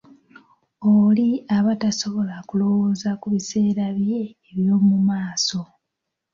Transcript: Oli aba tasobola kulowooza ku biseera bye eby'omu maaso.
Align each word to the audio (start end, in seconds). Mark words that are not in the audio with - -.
Oli 0.93 1.29
aba 1.57 1.73
tasobola 1.81 2.35
kulowooza 2.47 3.09
ku 3.21 3.27
biseera 3.33 3.85
bye 3.97 4.21
eby'omu 4.49 4.95
maaso. 5.09 5.61